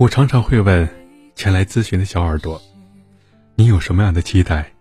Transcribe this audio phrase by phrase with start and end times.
[0.00, 0.88] 我常常会问
[1.34, 2.58] 前来咨询的小耳朵
[3.54, 4.72] ：“你有什么样的期待？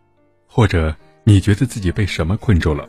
[0.48, 0.96] 或者
[1.26, 2.88] 你觉得自己被什么困住了？”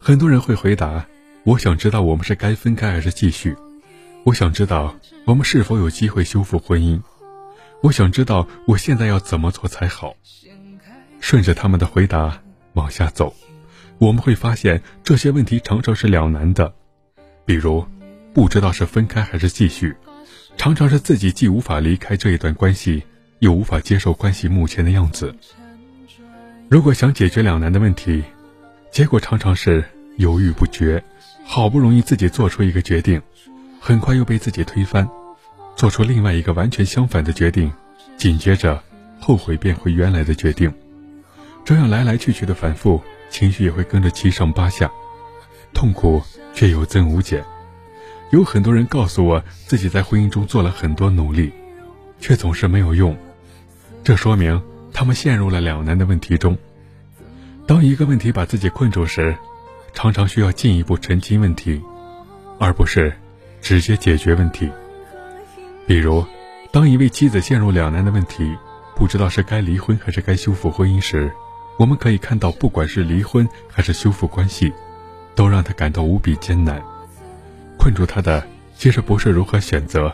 [0.00, 1.06] 很多人会回答
[1.44, 3.54] ：“我想知道我们是该分开还是继续。
[4.24, 6.98] 我想知道我们是否有机会修复婚姻。
[7.82, 10.16] 我想知道我现在要怎么做才好。”
[11.20, 12.40] 顺着他们的回答
[12.72, 13.36] 往下走，
[13.98, 16.74] 我们会发现这些问题常常是两难的。
[17.44, 17.84] 比如，
[18.32, 19.94] 不知道是分开还是继续，
[20.56, 23.02] 常常是自己既无法离开这一段关系，
[23.38, 25.34] 又无法接受关系目前的样子。
[26.68, 28.24] 如果想解决两难的问题，
[28.90, 29.84] 结果常常是
[30.16, 31.02] 犹豫不决，
[31.44, 33.22] 好不容易自己做出一个决定，
[33.78, 35.08] 很快又被自己推翻，
[35.76, 37.72] 做出另外一个完全相反的决定，
[38.16, 38.82] 紧接着
[39.20, 40.72] 后悔变回原来的决定，
[41.64, 43.00] 这样来来去去的反复，
[43.30, 44.90] 情绪也会跟着七上八下，
[45.72, 46.20] 痛苦
[46.54, 47.44] 却有增无减。
[48.30, 51.52] 有很多人告诉我自己在婚姻中做了很多努力，
[52.18, 53.16] 却总是没有用，
[54.02, 54.60] 这说明
[54.92, 56.56] 他们陷入了两难的问题中。
[57.66, 59.36] 当一个问题把自己困住时，
[59.92, 61.80] 常常需要进一步澄清问题，
[62.58, 63.12] 而不是
[63.60, 64.70] 直接解决问题。
[65.86, 66.24] 比如，
[66.72, 68.56] 当一位妻子陷入两难的问题，
[68.96, 71.30] 不知道是该离婚还是该修复婚姻时，
[71.78, 74.72] 我们可以看到，不管是离婚还是修复关系，
[75.34, 76.82] 都让她感到无比艰难。
[77.86, 80.12] 困住他的其实不是如何选择，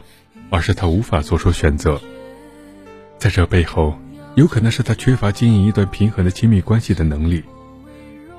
[0.51, 1.98] 而是他无法做出选择。
[3.17, 3.98] 在这背后，
[4.34, 7.42] 有可能是他缺乏经营一段平衡的亲密关系的能力，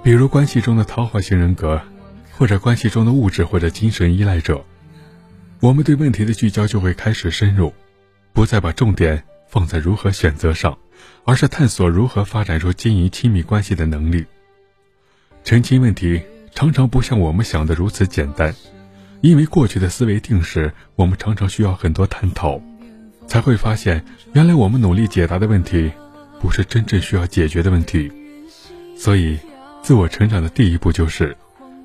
[0.04, 1.82] 比如关系中的讨好型人格，
[2.38, 4.64] 或者关系中的物质或者精神依赖者。
[5.62, 7.74] 我们对问题的聚焦就会开始深入，
[8.34, 10.78] 不再把重点放在如何选择上，
[11.26, 14.24] 而是探索如何发展出经营亲密关系的能力。
[15.44, 16.22] 澄清问题
[16.54, 18.54] 常常不像我们想的如此简单。
[19.24, 22.62] 因为过去的思维定式，我们常常需要很多探讨，
[23.26, 25.90] 才会发现，原来我们努力解答的问题，
[26.42, 28.12] 不是真正需要解决的问题。
[28.98, 29.40] 所以，
[29.82, 31.34] 自我成长的第一步就是，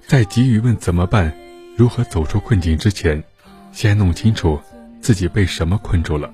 [0.05, 1.33] 在急于问怎么办、
[1.77, 3.23] 如何走出困境之前，
[3.71, 4.61] 先弄清楚
[5.01, 6.29] 自己被什么困住了。